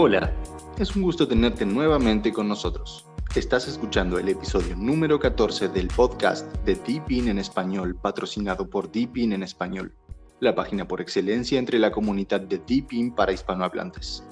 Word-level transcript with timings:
Hola, 0.00 0.32
es 0.78 0.94
un 0.94 1.02
gusto 1.02 1.26
tenerte 1.26 1.66
nuevamente 1.66 2.32
con 2.32 2.46
nosotros. 2.46 3.04
Estás 3.34 3.66
escuchando 3.66 4.16
el 4.20 4.28
episodio 4.28 4.76
número 4.76 5.18
14 5.18 5.70
del 5.70 5.88
podcast 5.88 6.46
de 6.58 6.76
Deepin 6.76 7.26
en 7.26 7.40
español, 7.40 7.96
patrocinado 8.00 8.70
por 8.70 8.92
Deepin 8.92 9.32
en 9.32 9.42
español, 9.42 9.92
la 10.38 10.54
página 10.54 10.86
por 10.86 11.00
excelencia 11.00 11.58
entre 11.58 11.80
la 11.80 11.90
comunidad 11.90 12.42
de 12.42 12.58
Deepin 12.64 13.12
para 13.12 13.32
hispanohablantes. 13.32 14.22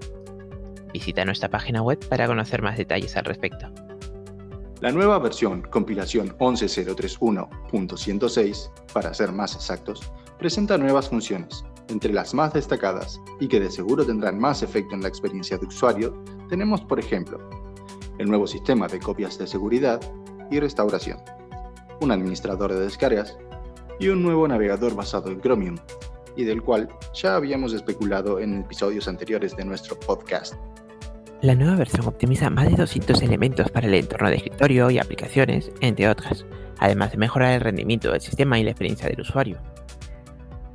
Visita 0.92 1.24
nuestra 1.24 1.48
página 1.48 1.80
web 1.82 1.98
para 2.08 2.26
conocer 2.26 2.60
más 2.62 2.76
detalles 2.76 3.16
al 3.16 3.24
respecto. 3.24 3.72
La 4.80 4.92
nueva 4.92 5.18
versión, 5.18 5.62
compilación 5.62 6.36
11031.106, 6.36 8.70
para 8.92 9.14
ser 9.14 9.32
más 9.32 9.54
exactos, 9.54 10.12
presenta 10.38 10.76
nuevas 10.76 11.08
funciones. 11.08 11.64
Entre 11.88 12.12
las 12.12 12.34
más 12.34 12.52
destacadas 12.52 13.18
y 13.40 13.48
que 13.48 13.60
de 13.60 13.70
seguro 13.70 14.04
tendrán 14.04 14.38
más 14.38 14.62
efecto 14.62 14.94
en 14.94 15.00
la 15.02 15.08
experiencia 15.08 15.56
de 15.58 15.66
usuario, 15.66 16.22
tenemos 16.48 16.82
por 16.82 17.00
ejemplo 17.00 17.38
el 18.18 18.28
nuevo 18.28 18.46
sistema 18.46 18.86
de 18.88 19.00
copias 19.00 19.38
de 19.38 19.46
seguridad 19.46 20.02
y 20.50 20.60
restauración, 20.60 21.16
un 22.00 22.12
administrador 22.12 22.74
de 22.74 22.80
descargas 22.80 23.38
y 24.00 24.08
un 24.08 24.22
nuevo 24.22 24.48
navegador 24.48 24.96
basado 24.96 25.30
en 25.30 25.40
Chromium, 25.40 25.76
y 26.34 26.44
del 26.44 26.62
cual 26.62 26.88
ya 27.14 27.36
habíamos 27.36 27.74
especulado 27.74 28.40
en 28.40 28.62
episodios 28.62 29.06
anteriores 29.06 29.54
de 29.56 29.64
nuestro 29.64 30.00
podcast. 30.00 30.54
La 31.42 31.54
nueva 31.54 31.76
versión 31.76 32.06
optimiza 32.06 32.50
más 32.50 32.68
de 32.68 32.76
200 32.76 33.22
elementos 33.22 33.70
para 33.70 33.86
el 33.86 33.94
entorno 33.94 34.30
de 34.30 34.36
escritorio 34.36 34.90
y 34.90 34.98
aplicaciones, 34.98 35.70
entre 35.80 36.08
otras, 36.08 36.46
además 36.78 37.12
de 37.12 37.18
mejorar 37.18 37.52
el 37.52 37.60
rendimiento 37.60 38.10
del 38.10 38.20
sistema 38.20 38.58
y 38.58 38.64
la 38.64 38.70
experiencia 38.70 39.08
del 39.08 39.20
usuario. 39.20 39.58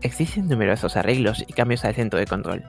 Existen 0.02 0.48
numerosos 0.48 0.96
arreglos 0.96 1.44
y 1.48 1.54
cambios 1.54 1.84
al 1.84 1.96
centro 1.96 2.20
de 2.20 2.28
control. 2.28 2.64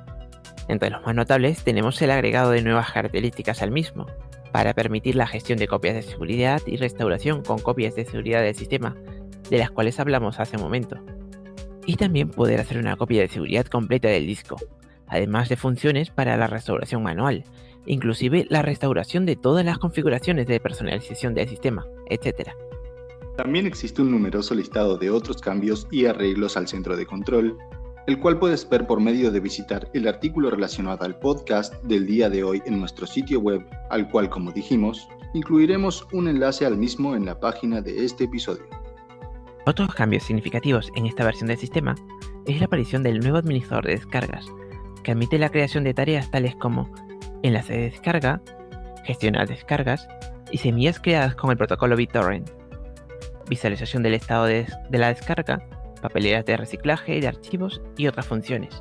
Entre 0.69 0.91
los 0.91 1.03
más 1.05 1.15
notables 1.15 1.63
tenemos 1.65 2.01
el 2.01 2.11
agregado 2.11 2.51
de 2.51 2.63
nuevas 2.63 2.91
características 2.93 3.63
al 3.63 3.71
mismo, 3.71 4.07
para 4.53 4.73
permitir 4.73 5.17
la 5.17 5.27
gestión 5.27 5.59
de 5.59 5.69
copias 5.69 5.95
de 5.95 6.03
seguridad 6.03 6.63
y 6.67 6.77
restauración 6.77 7.43
con 7.43 7.59
copias 7.59 7.95
de 7.95 8.07
seguridad 8.07 8.41
del 8.41 8.55
sistema, 8.55 8.97
de 9.51 9.59
las 9.59 9.71
cuales 9.71 10.01
hablamos 10.01 10.41
hace 10.41 10.57
un 10.57 10.63
momento 10.63 10.97
y 11.87 11.97
también 11.97 12.31
poder 12.31 12.61
hacer 12.61 12.79
una 12.79 12.97
copia 12.97 13.23
de 13.23 13.29
seguridad 13.29 13.67
completa 13.67 14.09
del 14.09 14.27
disco, 14.27 14.57
además 15.07 15.49
de 15.49 15.57
funciones 15.57 16.11
para 16.11 16.37
la 16.37 16.49
restauración 16.49 17.03
manual, 17.03 17.45
inclusive 17.87 18.47
la 18.51 18.63
restauración 18.63 19.25
de 19.25 19.37
todas 19.37 19.65
las 19.65 19.79
configuraciones 19.79 20.47
de 20.47 20.61
personalización 20.61 21.35
del 21.35 21.49
sistema, 21.49 21.87
etc. 22.11 22.51
También 23.37 23.67
existe 23.67 24.03
un 24.03 24.11
numeroso 24.11 24.55
listado 24.55 24.97
de 24.99 25.11
otros 25.11 25.41
cambios 25.41 25.87
y 25.91 26.07
arreglos 26.07 26.57
al 26.57 26.67
centro 26.67 26.97
de 26.97 27.07
control, 27.07 27.57
el 28.07 28.19
cual 28.19 28.39
puedes 28.39 28.69
ver 28.69 28.87
por 28.87 29.01
medio 29.01 29.31
de 29.31 29.41
visitar 29.41 29.89
el 29.95 30.09
artículo 30.09 30.51
relacionado 30.51 31.05
al 31.05 31.19
podcast 31.19 31.75
del 31.85 32.07
día 32.07 32.31
de 32.31 32.45
hoy 32.45 32.63
en 32.67 32.79
nuestro 32.79 33.07
sitio 33.07 33.41
web, 33.41 33.65
al 33.91 34.09
cual, 34.11 34.31
como 34.31 34.53
dijimos, 34.53 35.09
incluiremos 35.35 36.07
un 36.13 36.29
enlace 36.29 36.65
al 36.67 36.77
mismo 36.77 37.15
en 37.15 37.27
la 37.27 37.39
página 37.39 37.81
de 37.81 38.05
este 38.05 38.25
episodio. 38.25 38.65
Otros 39.69 39.93
cambios 39.97 40.23
significativos 40.23 40.93
en 40.95 41.07
esta 41.07 41.25
versión 41.25 41.49
del 41.49 41.59
sistema 41.59 41.97
es 42.47 42.61
la 42.61 42.67
aparición 42.67 43.03
del 43.03 43.19
nuevo 43.19 43.39
administrador 43.39 43.85
de 43.85 43.95
descargas, 43.95 44.47
que 45.03 45.11
admite 45.11 45.41
la 45.41 45.49
creación 45.49 45.83
de 45.83 45.93
tareas 45.93 46.31
tales 46.31 46.55
como 46.55 46.89
enlace 47.43 47.73
de 47.73 47.83
descarga, 47.91 48.41
gestionar 49.05 49.49
descargas 49.49 50.07
y 50.53 50.59
semillas 50.59 51.01
creadas 51.01 51.35
con 51.35 51.51
el 51.51 51.57
protocolo 51.57 51.97
BitTorrent, 51.97 52.49
visualización 53.49 54.05
del 54.05 54.15
estado 54.15 54.45
de, 54.45 54.69
de 54.89 54.99
la 54.99 55.09
descarga, 55.09 55.69
papeleras 56.01 56.47
de 56.47 56.57
reciclaje 56.57 57.21
de 57.21 57.27
archivos 57.27 57.83
y 57.97 58.07
otras 58.07 58.27
funciones. 58.27 58.81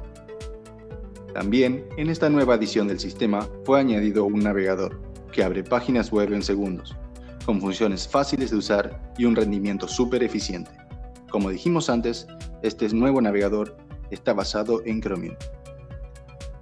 También, 1.33 1.83
en 1.97 2.11
esta 2.11 2.29
nueva 2.29 2.55
edición 2.55 2.87
del 2.87 2.99
sistema 2.99 3.49
fue 3.63 3.79
añadido 3.79 4.25
un 4.25 4.41
navegador 4.43 5.01
que 5.31 5.43
abre 5.43 5.63
páginas 5.63 6.11
web 6.11 6.31
en 6.31 6.43
segundos, 6.43 6.95
con 7.45 7.61
funciones 7.61 8.07
fáciles 8.07 8.51
de 8.51 8.57
usar 8.57 8.99
y 9.17 9.25
un 9.25 9.35
rendimiento 9.35 9.87
súper 9.87 10.23
eficiente. 10.23 10.71
Como 11.29 11.49
dijimos 11.49 11.89
antes, 11.89 12.27
este 12.63 12.89
nuevo 12.89 13.21
navegador 13.21 13.77
está 14.09 14.33
basado 14.33 14.81
en 14.85 15.01
Chromium. 15.01 15.35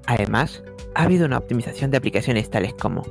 Además, 0.08 0.62
ha 0.96 1.04
habido 1.04 1.26
una 1.26 1.38
optimización 1.38 1.92
de 1.92 1.98
aplicaciones 1.98 2.50
tales 2.50 2.74
como 2.74 3.04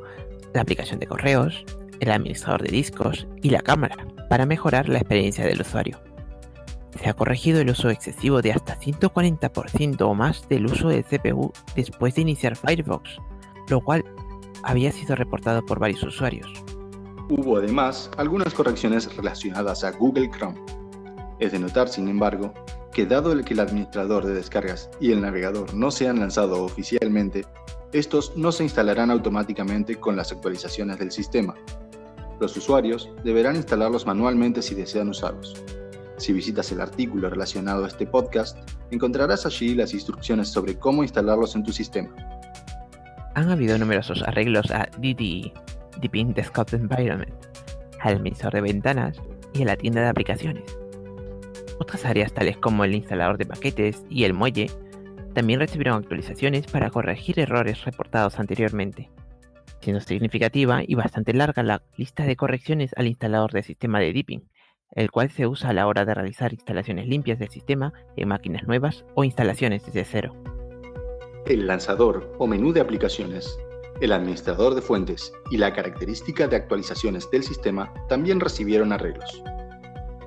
la 0.52 0.60
aplicación 0.60 1.00
de 1.00 1.06
correos, 1.06 1.64
el 2.00 2.10
administrador 2.10 2.62
de 2.62 2.72
discos 2.72 3.26
y 3.42 3.50
la 3.50 3.62
cámara 3.62 3.96
para 4.28 4.46
mejorar 4.46 4.88
la 4.88 4.98
experiencia 4.98 5.46
del 5.46 5.60
usuario. 5.60 5.98
Se 7.00 7.08
ha 7.08 7.14
corregido 7.14 7.60
el 7.60 7.70
uso 7.70 7.88
excesivo 7.88 8.42
de 8.42 8.52
hasta 8.52 8.78
140% 8.78 10.02
o 10.02 10.14
más 10.14 10.46
del 10.48 10.66
uso 10.66 10.88
del 10.88 11.04
CPU 11.04 11.52
después 11.74 12.14
de 12.14 12.22
iniciar 12.22 12.56
Firefox, 12.56 13.16
lo 13.68 13.80
cual 13.80 14.04
había 14.62 14.92
sido 14.92 15.16
reportado 15.16 15.64
por 15.64 15.78
varios 15.78 16.02
usuarios. 16.02 16.52
Hubo 17.28 17.56
además 17.56 18.10
algunas 18.16 18.52
correcciones 18.52 19.14
relacionadas 19.16 19.84
a 19.84 19.92
Google 19.92 20.30
Chrome. 20.30 20.60
Es 21.38 21.52
de 21.52 21.58
notar, 21.58 21.88
sin 21.88 22.08
embargo, 22.08 22.52
que 22.92 23.06
dado 23.06 23.32
el 23.32 23.44
que 23.44 23.54
el 23.54 23.60
administrador 23.60 24.26
de 24.26 24.34
descargas 24.34 24.90
y 25.00 25.12
el 25.12 25.22
navegador 25.22 25.72
no 25.74 25.90
se 25.90 26.08
han 26.08 26.20
lanzado 26.20 26.62
oficialmente, 26.62 27.46
estos 27.92 28.36
no 28.36 28.52
se 28.52 28.64
instalarán 28.64 29.10
automáticamente 29.10 29.96
con 29.96 30.16
las 30.16 30.32
actualizaciones 30.32 30.98
del 30.98 31.10
sistema. 31.10 31.54
Los 32.40 32.56
usuarios 32.56 33.08
deberán 33.24 33.56
instalarlos 33.56 34.06
manualmente 34.06 34.62
si 34.62 34.74
desean 34.74 35.08
usarlos. 35.08 35.54
Si 36.18 36.32
visitas 36.32 36.70
el 36.72 36.80
artículo 36.80 37.30
relacionado 37.30 37.84
a 37.84 37.88
este 37.88 38.06
podcast, 38.06 38.58
encontrarás 38.90 39.46
allí 39.46 39.74
las 39.74 39.94
instrucciones 39.94 40.48
sobre 40.48 40.78
cómo 40.78 41.02
instalarlos 41.02 41.54
en 41.54 41.62
tu 41.62 41.72
sistema. 41.72 42.10
Han 43.34 43.50
habido 43.50 43.78
numerosos 43.78 44.22
arreglos 44.22 44.70
a 44.70 44.88
DDE, 44.98 45.52
Deepin 46.02 46.34
Desktop 46.34 46.74
Environment, 46.74 47.32
al 48.00 48.16
administrador 48.16 48.54
de 48.54 48.72
ventanas 48.72 49.22
y 49.54 49.62
a 49.62 49.66
la 49.66 49.76
tienda 49.76 50.02
de 50.02 50.08
aplicaciones. 50.08 50.64
Otras 51.78 52.04
áreas 52.04 52.34
tales 52.34 52.58
como 52.58 52.84
el 52.84 52.94
instalador 52.94 53.38
de 53.38 53.46
paquetes 53.46 54.04
y 54.10 54.24
el 54.24 54.34
muelle 54.34 54.70
también 55.34 55.60
recibieron 55.60 55.96
actualizaciones 55.96 56.66
para 56.66 56.90
corregir 56.90 57.40
errores 57.40 57.84
reportados 57.84 58.38
anteriormente, 58.38 59.10
siendo 59.80 60.00
significativa 60.00 60.82
y 60.86 60.94
bastante 60.94 61.32
larga 61.32 61.62
la 61.62 61.82
lista 61.96 62.24
de 62.24 62.36
correcciones 62.36 62.92
al 62.96 63.06
instalador 63.06 63.52
del 63.52 63.64
sistema 63.64 63.98
de 64.00 64.12
Deepin, 64.12 64.48
el 64.90 65.10
cual 65.10 65.30
se 65.30 65.46
usa 65.46 65.70
a 65.70 65.72
la 65.72 65.86
hora 65.86 66.04
de 66.04 66.12
realizar 66.14 66.52
instalaciones 66.52 67.06
limpias 67.08 67.38
del 67.38 67.48
sistema 67.48 67.94
en 68.16 68.28
máquinas 68.28 68.64
nuevas 68.64 69.06
o 69.14 69.24
instalaciones 69.24 69.86
desde 69.86 70.04
cero. 70.04 70.34
el 71.46 71.66
lanzador 71.66 72.32
o 72.38 72.46
menú 72.46 72.72
de 72.72 72.80
aplicaciones, 72.80 73.58
el 74.00 74.12
administrador 74.12 74.74
de 74.74 74.82
fuentes 74.82 75.32
y 75.50 75.58
la 75.58 75.72
característica 75.72 76.48
de 76.48 76.56
actualizaciones 76.56 77.30
del 77.30 77.42
sistema 77.42 77.92
también 78.08 78.40
recibieron 78.40 78.92
arreglos. 78.92 79.42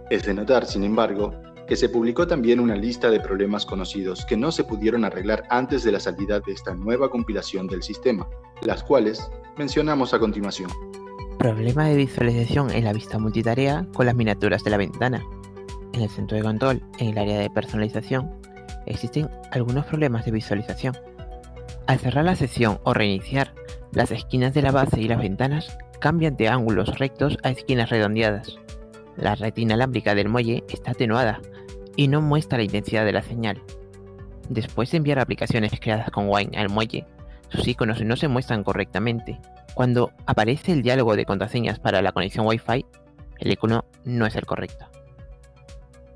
Es 0.09 0.25
de 0.25 0.33
notar, 0.33 0.65
sin 0.65 0.83
embargo, 0.83 1.33
que 1.67 1.75
se 1.75 1.89
publicó 1.89 2.27
también 2.27 2.59
una 2.59 2.75
lista 2.75 3.09
de 3.09 3.19
problemas 3.19 3.65
conocidos 3.65 4.25
que 4.25 4.37
no 4.37 4.51
se 4.51 4.63
pudieron 4.63 5.03
arreglar 5.03 5.43
antes 5.49 5.83
de 5.83 5.91
la 5.91 5.99
salida 5.99 6.39
de 6.39 6.53
esta 6.53 6.75
nueva 6.75 7.09
compilación 7.09 7.67
del 7.67 7.81
sistema, 7.81 8.27
las 8.61 8.83
cuales 8.83 9.27
mencionamos 9.57 10.13
a 10.13 10.19
continuación. 10.19 10.69
Problema 11.39 11.85
de 11.85 11.97
visualización 11.97 12.71
en 12.71 12.83
la 12.83 12.93
vista 12.93 13.19
multitarea 13.19 13.85
con 13.93 14.05
las 14.05 14.15
miniaturas 14.15 14.63
de 14.63 14.71
la 14.71 14.77
ventana. 14.77 15.23
En 15.93 16.01
el 16.01 16.09
centro 16.09 16.37
de 16.37 16.43
control, 16.43 16.83
en 16.99 17.09
el 17.09 17.17
área 17.17 17.39
de 17.39 17.49
personalización, 17.49 18.31
existen 18.85 19.29
algunos 19.51 19.85
problemas 19.85 20.25
de 20.25 20.31
visualización. 20.31 20.95
Al 21.87 21.99
cerrar 21.99 22.25
la 22.25 22.35
sesión 22.35 22.79
o 22.83 22.95
reiniciar, 22.95 23.53
las 23.91 24.09
esquinas 24.09 24.55
de 24.55 24.63
la 24.63 24.71
base 24.71 24.99
y 24.99 25.07
las 25.07 25.19
ventanas 25.19 25.77
cambian 25.99 26.35
de 26.35 26.47
ángulos 26.47 26.97
rectos 26.97 27.37
a 27.43 27.51
esquinas 27.51 27.91
redondeadas. 27.91 28.57
La 29.17 29.35
retina 29.35 29.75
alámbrica 29.75 30.15
del 30.15 30.27
muelle 30.27 30.63
está 30.67 30.91
atenuada 30.91 31.41
y 31.95 32.07
no 32.07 32.21
muestra 32.21 32.57
la 32.57 32.63
intensidad 32.63 33.05
de 33.05 33.13
la 33.13 33.21
señal. 33.21 33.61
Después 34.49 34.89
de 34.89 34.97
enviar 34.97 35.19
aplicaciones 35.19 35.79
creadas 35.79 36.09
con 36.09 36.27
Wine 36.27 36.57
al 36.57 36.69
muelle, 36.69 37.05
sus 37.49 37.67
iconos 37.67 38.01
no 38.01 38.15
se 38.15 38.27
muestran 38.27 38.63
correctamente. 38.63 39.39
Cuando 39.75 40.11
aparece 40.25 40.71
el 40.71 40.81
diálogo 40.81 41.15
de 41.15 41.25
contraseñas 41.25 41.79
para 41.79 42.01
la 42.01 42.11
conexión 42.11 42.47
Wi-Fi, 42.47 42.83
el 43.37 43.51
icono 43.51 43.85
no 44.05 44.25
es 44.25 44.35
el 44.35 44.45
correcto. 44.45 44.85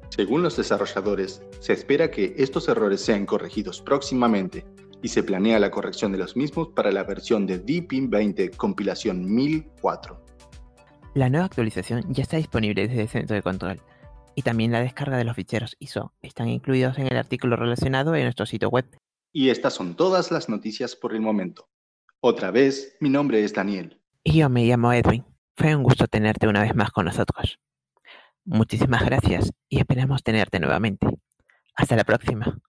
Según 0.10 0.42
los 0.42 0.57
desarrolladores, 0.57 1.44
se 1.60 1.74
espera 1.74 2.10
que 2.10 2.33
estos 2.38 2.68
errores 2.68 3.01
sean 3.01 3.27
corregidos 3.27 3.81
próximamente 3.81 4.66
y 5.01 5.07
se 5.07 5.24
planea 5.24 5.60
la 5.60 5.72
corrección 5.72 6.12
de 6.12 6.18
los 6.18 6.36
mismos 6.36 6.69
para 6.75 6.92
la 6.92 7.04
versión 7.04 7.46
de 7.46 7.60
Deepin 7.60 8.10
20 8.10 8.51
compilación 8.51 9.34
1004. 9.34 10.24
La 11.16 11.30
nueva 11.30 11.46
actualización 11.46 12.04
ya 12.10 12.24
está 12.24 12.38
disponible 12.38 12.88
desde 12.88 13.01
el 13.01 13.10
centro 13.10 13.36
de 13.36 13.42
control 13.42 13.81
y 14.36 14.42
también 14.42 14.72
la 14.72 14.81
descarga 14.81 15.18
de 15.18 15.24
los 15.24 15.36
ficheros 15.36 15.75
ISO 15.80 16.13
están 16.22 16.48
incluidos 16.48 16.98
en 16.98 17.07
el 17.07 17.18
artículo 17.18 17.56
relacionado 17.56 18.16
en 18.16 18.24
nuestro 18.24 18.46
sitio 18.46 18.69
web. 18.69 18.86
Y 19.34 19.50
estas 19.50 19.74
son 19.74 19.96
todas 19.96 20.31
las 20.31 20.50
noticias 20.50 20.96
por 20.96 21.13
el 21.13 21.22
momento. 21.22 21.68
Otra 22.22 22.52
vez, 22.52 22.98
mi 23.00 23.10
nombre 23.10 23.44
es 23.44 23.54
Daniel. 23.54 24.02
Y 24.24 24.40
yo 24.40 24.50
me 24.50 24.66
llamo 24.66 24.94
Edwin. 24.94 25.25
Fue 25.56 25.75
un 25.75 25.84
gusto 25.84 26.07
tenerte 26.07 26.48
una 26.48 26.62
vez 26.62 26.75
más 26.75 26.92
con 26.92 27.06
nosotros. 27.06 27.60
Muchísimas 28.45 29.06
gracias 29.06 29.52
y 29.68 29.80
esperamos 29.80 30.24
tenerte 30.24 30.60
nuevamente. 30.60 31.07
Hasta 31.75 31.95
la 31.95 32.04
próxima. 32.04 32.60